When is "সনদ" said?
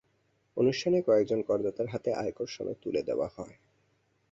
2.47-2.77